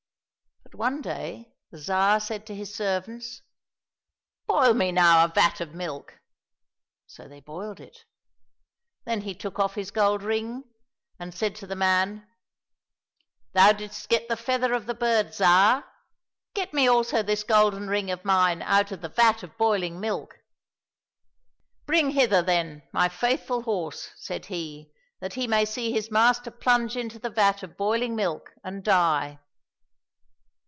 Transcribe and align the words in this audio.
But 0.73 0.79
one 0.79 1.01
day 1.01 1.53
the 1.69 1.77
Tsar 1.77 2.21
said 2.21 2.47
to 2.47 2.55
his 2.55 2.73
servants,'' 2.73 3.41
Boil 4.47 4.73
me 4.73 4.89
now 4.93 5.25
a 5.25 5.27
vat 5.27 5.59
of 5.59 5.73
milk!" 5.73 6.21
So 7.07 7.27
they 7.27 7.41
boiled 7.41 7.81
it. 7.81 8.05
Then 9.05 9.21
he 9.21 9.35
took 9.35 9.59
off 9.59 9.75
his 9.75 9.91
gold 9.91 10.23
ring, 10.23 10.63
and 11.19 11.33
said 11.35 11.55
to 11.57 11.67
the 11.67 11.75
man," 11.75 12.25
Thou 13.53 13.73
didst 13.73 14.07
get 14.07 14.29
the 14.29 14.37
feather 14.37 14.71
of 14.73 14.85
the 14.85 14.93
bird 14.93 15.33
Zhar, 15.33 15.83
get 16.53 16.73
me 16.73 16.87
also 16.87 17.21
this 17.21 17.43
golden 17.43 17.89
ring 17.89 18.09
of 18.09 18.23
mine 18.23 18.61
out 18.61 18.93
of 18.93 19.01
the 19.01 19.09
vat 19.09 19.43
of 19.43 19.57
boiling 19.57 19.99
milk!"—" 19.99 20.39
Bring 21.85 22.11
hither, 22.11 22.41
then, 22.41 22.83
my 22.93 23.09
faithful 23.09 23.63
horse," 23.63 24.11
said 24.15 24.45
he," 24.45 24.93
that 25.19 25.33
he 25.33 25.47
may 25.47 25.65
see 25.65 25.91
his 25.91 26.09
master 26.09 26.49
plunge 26.49 26.95
into 26.95 27.19
the 27.19 27.29
vat 27.29 27.61
of 27.61 27.75
boiling 27.75 28.15
milk 28.15 28.51
and 28.63 28.85
die 28.85 29.37